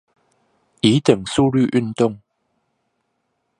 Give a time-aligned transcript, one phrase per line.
[0.81, 2.19] 以等速率運動